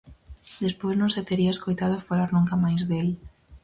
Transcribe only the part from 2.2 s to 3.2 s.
nunca máis del.